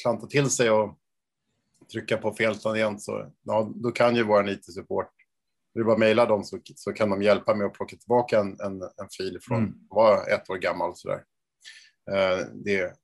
[0.02, 0.98] klanta till sig och
[1.92, 5.13] trycka på fel tangent så ja, då kan ju vår IT-support
[5.74, 8.82] du bara mejla dem så, så kan de hjälpa mig att plocka tillbaka en, en,
[8.82, 9.74] en fil från mm.
[9.90, 10.96] var ett år gammal.
[10.96, 11.24] Så där.
[12.10, 12.94] Eh, det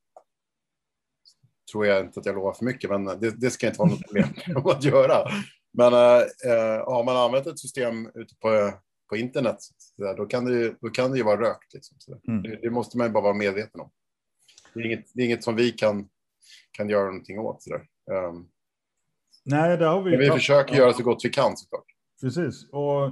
[1.72, 4.02] tror jag inte att jag lovar för mycket, men det, det ska inte vara något
[4.02, 4.28] problem
[4.66, 5.30] att göra.
[5.72, 8.72] Men eh, eh, har man använt ett system ute på,
[9.08, 9.58] på internet,
[9.96, 11.74] där, då, kan det, då kan det ju vara rökt.
[11.74, 11.96] Liksom,
[12.28, 12.42] mm.
[12.42, 13.90] det, det, måste man bara vara medveten om.
[14.74, 16.08] Det är inget, det är inget som vi kan,
[16.72, 17.62] kan göra någonting åt.
[17.62, 17.74] Så
[18.10, 18.48] um,
[19.44, 20.10] Nej, det har vi.
[20.10, 21.84] Men vi försöker göra så gott vi kan såklart.
[22.20, 22.70] Precis.
[22.70, 23.04] Och,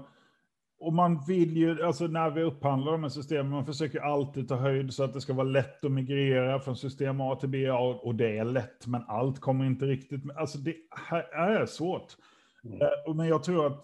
[0.80, 4.56] och man vill ju, alltså när vi upphandlar de här systemen, man försöker alltid ta
[4.56, 7.70] höjd så att det ska vara lätt att migrera från system A till B.
[7.70, 10.36] Och det är lätt, men allt kommer inte riktigt med.
[10.36, 12.16] Alltså det här är svårt.
[12.64, 12.80] Mm.
[12.80, 13.78] Eh, men jag tror att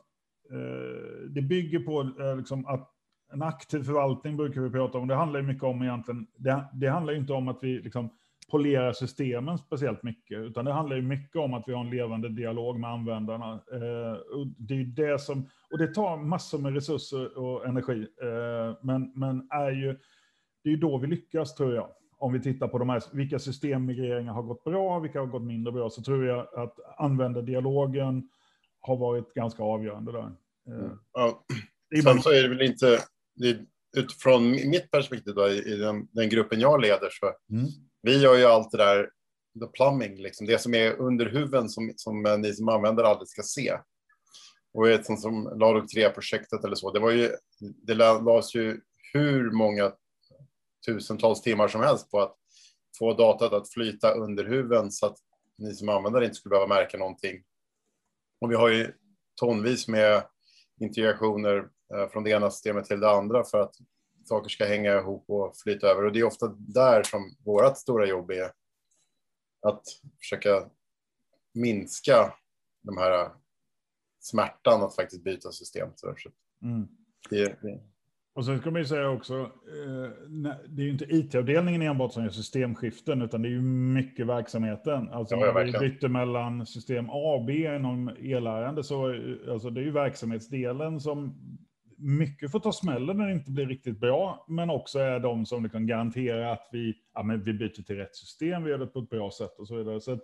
[0.50, 2.90] eh, det bygger på eh, liksom att
[3.32, 5.08] en aktiv förvaltning brukar vi prata om.
[5.08, 8.10] Det handlar ju mycket om egentligen, det, det handlar inte om att vi liksom
[8.50, 12.28] polera systemen speciellt mycket, utan det handlar ju mycket om att vi har en levande
[12.28, 13.52] dialog med användarna.
[13.52, 18.76] Eh, och det är det som, och det tar massor med resurser och energi, eh,
[18.82, 19.98] men, men är ju,
[20.64, 21.88] det är då vi lyckas tror jag.
[22.18, 25.72] Om vi tittar på de här, vilka systemmigreringar har gått bra, vilka har gått mindre
[25.72, 28.28] bra, så tror jag att användardialogen
[28.80, 30.32] har varit ganska avgörande där.
[30.66, 30.98] Mm.
[31.12, 31.44] Ja.
[32.02, 32.98] Sen så är det väl inte,
[33.34, 33.58] det,
[33.96, 37.66] utifrån mitt perspektiv då, i den, den gruppen jag leder, så mm
[38.04, 39.10] vi gör ju allt det där,
[39.60, 43.28] the plumbing, liksom, det som är under huven som, som eh, ni som använder aldrig
[43.28, 43.78] ska se.
[44.74, 48.80] Och ett sånt som LADOK 3-projektet eller så, det var ju, det lades ju
[49.12, 49.92] hur många
[50.86, 52.36] tusentals timmar som helst på att
[52.98, 55.16] få datat att flyta under huven så att
[55.58, 57.42] ni som använder inte skulle behöva märka någonting.
[58.40, 58.92] Och vi har ju
[59.40, 60.22] tonvis med
[60.80, 63.74] integrationer eh, från det ena systemet till det andra för att
[64.24, 66.04] saker ska hänga ihop och flyta över.
[66.04, 68.50] Och det är ofta där som vårt stora jobb är
[69.66, 69.82] att
[70.18, 70.70] försöka
[71.54, 72.34] minska
[72.82, 73.30] de här
[74.20, 75.88] smärtan att faktiskt byta system.
[75.94, 76.14] Så
[76.62, 76.88] mm.
[77.30, 77.80] det, det,
[78.34, 80.10] och sen ska man ju säga också, eh,
[80.68, 85.08] det är ju inte it-avdelningen enbart som gör systemskiften, utan det är ju mycket verksamheten.
[85.08, 89.06] Alltså ja, när vi bytte mellan system A och B inom elärende, så
[89.50, 91.34] alltså det är ju verksamhetsdelen som
[92.04, 95.62] mycket får ta smällen när det inte blir riktigt bra, men också är de som
[95.62, 98.86] liksom kan garantera att vi, ja, men vi byter till rätt system, vi gör det
[98.86, 100.00] på ett bra sätt och så vidare.
[100.00, 100.18] Så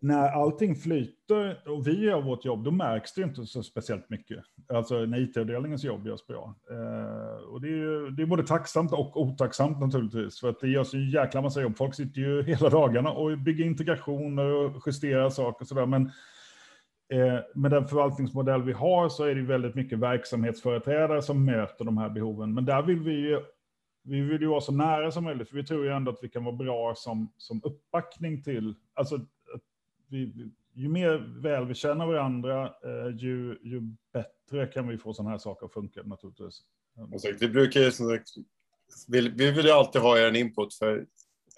[0.00, 4.38] när allting flyter och vi gör vårt jobb, då märks det inte så speciellt mycket.
[4.68, 6.54] Alltså när it-avdelningens jobb görs bra.
[6.70, 10.94] Eh, och det är, det är både tacksamt och otacksamt naturligtvis, för att det görs
[10.94, 11.76] ju jäkla massa jobb.
[11.76, 16.10] Folk sitter ju hela dagarna och bygger integrationer och justerar saker och sådär, men
[17.08, 21.98] Eh, med den förvaltningsmodell vi har så är det väldigt mycket verksamhetsföreträdare som möter de
[21.98, 22.54] här behoven.
[22.54, 23.40] Men där vill vi ju,
[24.02, 26.28] vi vill ju vara så nära som möjligt, för vi tror ju ändå att vi
[26.28, 29.20] kan vara bra som, som uppbackning till, alltså
[30.08, 33.80] vi, ju mer väl vi känner varandra, eh, ju, ju
[34.12, 36.62] bättre kan vi få sådana här saker att funka naturligtvis.
[36.96, 37.10] Mm.
[37.40, 37.90] Vi brukar ju,
[39.08, 41.06] vi, vi vill ju alltid ha er input, för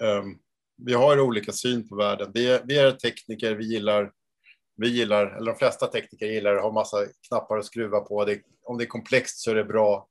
[0.03, 0.39] um,
[0.77, 2.31] vi har olika syn på världen.
[2.35, 4.13] Vi, vi är tekniker, vi gillar
[4.79, 6.97] vi gillar, eller de flesta tekniker gillar att ha massa
[7.29, 8.25] knappar att skruva på.
[8.25, 10.09] Det, om det är komplext så är det bra.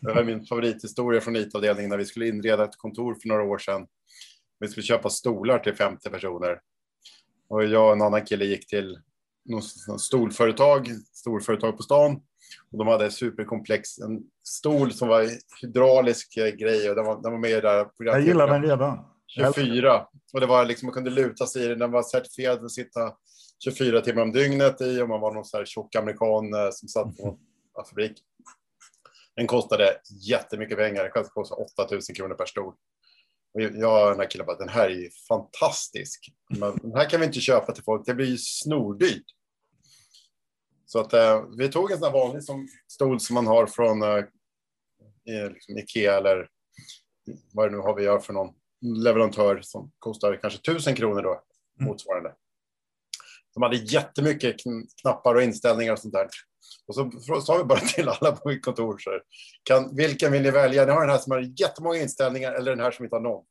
[0.00, 3.58] Jag har min favorithistoria från IT-avdelningen när vi skulle inreda ett kontor för några år
[3.58, 3.86] sedan.
[4.58, 6.60] Vi skulle köpa stolar till 50 personer.
[7.48, 8.98] Och jag och en annan kille gick till
[9.44, 12.20] något stolföretag, storföretag på stan.
[12.72, 15.30] Och de hade superkomplex, en stol som var
[15.62, 18.20] hydraulisk grej och den var, den var med i det där programmet.
[18.20, 18.98] Jag gillar den redan.
[19.26, 20.06] 24.
[20.32, 22.72] Och det var liksom, man kunde luta sig i den, den var certifierad för att
[22.72, 23.12] sitta
[23.64, 26.88] 24 timmar om dygnet i och man var någon så här tjock amerikan eh, som
[26.88, 27.28] satt på
[27.78, 28.22] en fabrik.
[29.36, 31.10] Den kostade jättemycket pengar.
[31.14, 32.74] Den kostade 8000 kronor per stol.
[33.52, 36.32] Jag och den här killen bara, den här är ju fantastisk.
[36.58, 38.06] Men den här kan vi inte köpa till folk.
[38.06, 39.24] Det blir ju snordyrt.
[40.86, 44.02] Så att eh, vi tog en sån här vanlig som, stol som man har från
[44.02, 44.24] eh,
[45.52, 46.48] liksom Ikea eller
[47.52, 51.42] vad det nu har vi gör för någon leverantör som kostar kanske tusen kronor då
[51.80, 52.34] motsvarande.
[53.56, 53.60] Mm.
[53.60, 54.56] De hade jättemycket
[55.02, 56.28] knappar och inställningar och sånt där.
[56.86, 57.10] Och så
[57.40, 59.20] sa vi bara till alla på mitt kontor, så
[59.62, 60.84] kan, vilken vill ni välja?
[60.84, 63.44] Ni har den här som har jättemånga inställningar eller den här som inte har någon.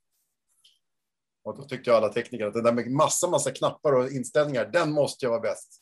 [1.44, 4.92] Och då tyckte alla tekniker att den där med massa, massa knappar och inställningar, den
[4.92, 5.82] måste ju vara bäst.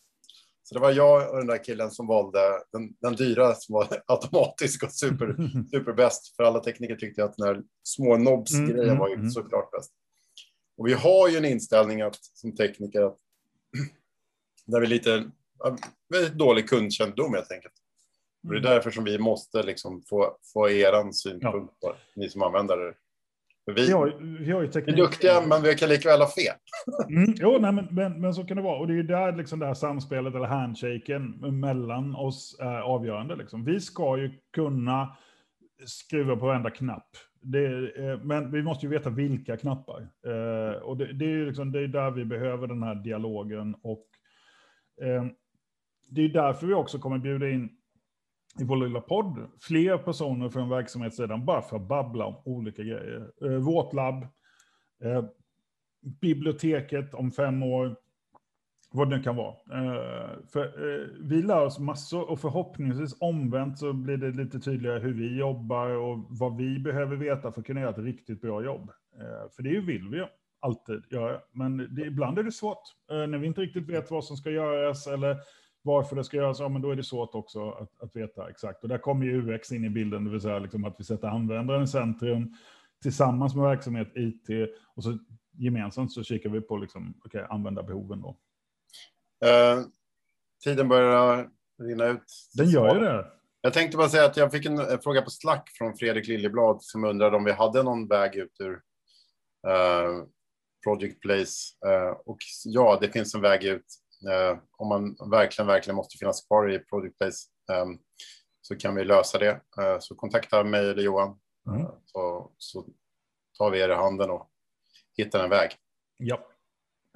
[0.63, 2.39] Så det var jag och den där killen som valde
[2.71, 5.35] den, den dyra som var automatisk och super,
[5.71, 6.35] superbäst.
[6.35, 9.91] För alla tekniker tyckte att den här små knobs-grejen mm, var ju mm, såklart bäst.
[10.77, 13.17] Och vi har ju en inställning att, som tekniker att
[14.71, 15.23] där vi lite
[16.09, 17.73] väldigt dålig kundkännedom helt enkelt.
[18.43, 18.53] Mm.
[18.53, 18.75] Det är mm.
[18.75, 21.89] därför som vi måste liksom få, få er synpunkt ja.
[21.89, 22.93] på ni som använder det.
[23.65, 24.95] vi, vi, har, vi, har ju teknik.
[24.95, 26.55] vi är duktiga, men vi kan likväl ha fel.
[27.09, 28.79] Mm, jo, nej, men, men, men, så kan det vara.
[28.79, 33.35] Och det är ju där liksom det här samspelet eller handshaken mellan oss är avgörande.
[33.35, 33.65] Liksom.
[33.65, 35.17] Vi ska ju kunna
[35.85, 37.09] skruva på varenda knapp.
[37.41, 37.65] Det,
[37.97, 40.07] eh, men vi måste ju veta vilka knappar.
[40.25, 44.05] Eh, och det, det, är liksom, det är där vi behöver den här dialogen och
[45.01, 45.29] Ehm,
[46.09, 47.69] det är därför vi också kommer bjuda in
[48.59, 53.31] i vår lilla podd fler personer från verksamhetssidan bara för att babbla om olika grejer.
[53.45, 54.27] Ehm, Vårt labb,
[55.03, 55.25] ehm,
[56.21, 57.95] biblioteket om fem år,
[58.91, 59.55] vad det nu kan vara.
[60.53, 60.73] För
[61.19, 65.89] vi lär oss massor och förhoppningsvis omvänt så blir det lite tydligare hur vi jobbar
[65.89, 68.91] och vad vi behöver veta för att kunna göra ett riktigt bra jobb.
[69.55, 70.25] För det vill vi ju
[70.59, 71.41] alltid göra.
[71.51, 72.81] Men det, ibland är det svårt.
[73.11, 75.37] Eh, när vi inte riktigt vet vad som ska göras eller
[75.81, 78.83] varför det ska göras, ja, men då är det svårt också att, att veta exakt.
[78.83, 81.27] Och där kommer ju UX in i bilden, det vill säga liksom att vi sätter
[81.27, 82.53] användaren i centrum
[83.01, 85.17] tillsammans med verksamhet, IT och så
[85.51, 88.21] gemensamt så kikar vi på liksom, okay, användarbehoven.
[88.21, 88.29] Då.
[89.45, 89.85] Uh,
[90.63, 91.49] tiden börjar
[91.81, 92.23] rinna ut.
[92.53, 93.25] Den gör ju det.
[93.61, 97.03] Jag tänkte bara säga att jag fick en fråga på Slack från Fredrik Liljeblad som
[97.03, 98.73] undrade om vi hade någon väg ut ur
[99.67, 100.25] uh,
[100.83, 101.55] Project Place.
[101.87, 103.85] Eh, och ja, det finns en väg ut.
[104.31, 107.85] Eh, om man verkligen, verkligen måste finnas kvar i Product Place eh,
[108.61, 109.61] så kan vi lösa det.
[109.81, 111.87] Eh, så kontakta mig eller Johan mm.
[112.05, 112.85] så, så
[113.57, 114.49] tar vi er i handen och
[115.17, 115.71] hittar en väg.
[116.17, 116.45] Ja.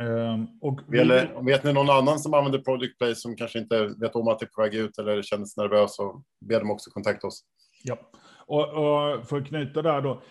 [0.01, 0.99] Um, och vi...
[0.99, 4.39] Eller, vet ni någon annan som använder Product Place som kanske inte vet om att
[4.39, 7.43] det är på väg ut eller känner sig nervös så be dem också kontakta oss.
[7.83, 7.97] Ja,
[8.45, 10.23] och, och för att knyta där då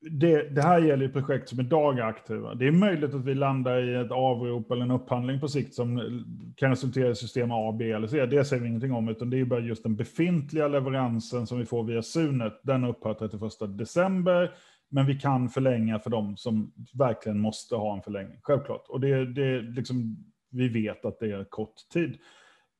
[0.00, 2.54] det, det, här gäller ju projekt som idag är aktiva.
[2.54, 6.24] Det är möjligt att vi landar i ett avrop eller en upphandling på sikt som
[6.56, 8.26] kan resultera i system A, B eller C.
[8.26, 11.66] Det säger vi ingenting om, utan det är bara just den befintliga leveransen som vi
[11.66, 12.60] får via Sunet.
[12.62, 14.50] Den upphör 31 december,
[14.88, 18.84] men vi kan förlänga för dem som verkligen måste ha en förlängning, självklart.
[18.88, 20.16] Och det, det liksom,
[20.50, 22.18] vi vet att det är kort tid.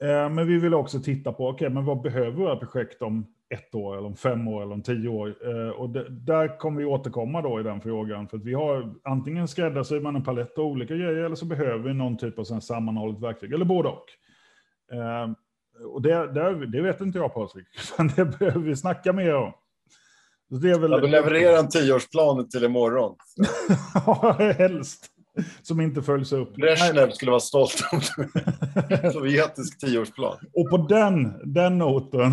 [0.03, 3.27] Eh, men vi vill också titta på, okej, okay, men vad behöver våra projekt om
[3.51, 5.35] ett år, eller om fem år eller om tio år.
[5.45, 8.29] Eh, och det, där kommer vi återkomma då i den frågan.
[8.29, 11.89] För att vi har antingen skräddarsyr man en palett av olika grejer eller så behöver
[11.89, 14.07] vi någon typ av sammanhållet verktyg, eller både och.
[14.93, 15.31] Eh,
[15.87, 19.53] och det, det, det vet inte jag Patrik, utan det behöver vi snacka mer om.
[20.51, 20.91] Så det är väl...
[20.91, 23.17] Ja, leverera en tioårsplan till imorgon.
[24.07, 25.18] ja, helst
[25.63, 26.55] som inte följs upp.
[26.55, 28.01] Brezhnev skulle vara stolt om
[29.13, 30.37] sovjetisk tioårsplan.
[30.53, 32.33] Och på den, den noten.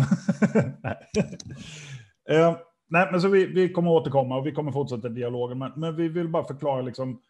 [2.30, 2.56] eh,
[2.88, 5.58] nej, men så vi, vi kommer återkomma och vi kommer fortsätta dialogen.
[5.58, 7.20] Men, men vi vill bara förklara liksom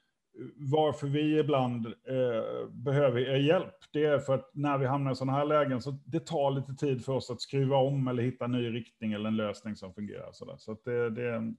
[0.57, 3.75] varför vi ibland eh, behöver er hjälp.
[3.93, 6.75] Det är för att när vi hamnar i sådana här lägen så det tar lite
[6.75, 9.95] tid för oss att skruva om eller hitta en ny riktning eller en lösning som
[9.95, 10.33] fungerar.
[10.33, 11.55] Så, så det, det,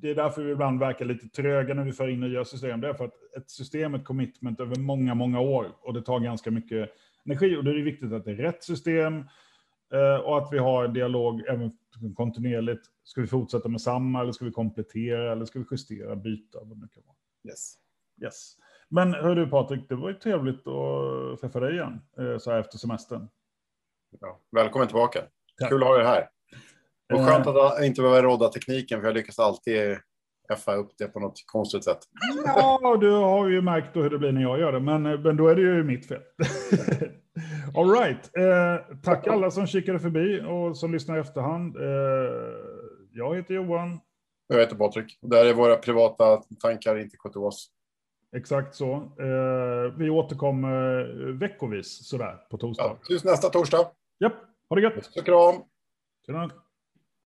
[0.00, 2.80] det är därför vi ibland verkar lite tröga när vi för in nya system.
[2.80, 6.20] Det är för att ett system, ett commitment över många, många år och det tar
[6.20, 6.90] ganska mycket
[7.24, 9.24] energi och då är det viktigt att det är rätt system
[9.92, 11.72] eh, och att vi har en dialog även
[12.14, 12.86] kontinuerligt.
[13.04, 16.58] Ska vi fortsätta med samma eller ska vi komplettera eller ska vi justera, byta?
[16.62, 17.16] Vad det kan vara.
[17.48, 17.74] Yes.
[18.22, 18.56] Yes.
[18.88, 22.60] Men hör du Patrik, det var ju trevligt att träffa dig igen eh, så här
[22.60, 23.28] efter semestern.
[24.20, 25.20] Ja, välkommen tillbaka.
[25.60, 25.70] Tack.
[25.70, 26.28] Kul att ha dig här.
[27.14, 29.98] Och skönt att jag inte behöver råda tekniken, för jag lyckas alltid
[30.52, 31.98] effa upp det på något konstigt sätt.
[32.44, 35.48] Ja, du har ju märkt hur det blir när jag gör det, men, men då
[35.48, 36.20] är det ju mitt fel.
[37.76, 38.36] All right.
[38.36, 41.76] Eh, tack alla som kikade förbi och som lyssnar i efterhand.
[41.76, 41.82] Eh,
[43.12, 44.00] jag heter Johan.
[44.46, 45.18] Jag heter Patrik.
[45.22, 47.66] Det här är våra privata tankar, inte KTHs.
[48.36, 48.94] Exakt så.
[48.94, 52.84] Eh, vi återkommer veckovis sådär på torsdag.
[52.84, 53.90] Ja, tills nästa torsdag.
[54.18, 54.34] Japp,
[54.68, 54.94] ha det gött.
[54.94, 55.54] Puss och kram.
[56.26, 56.50] Tjena.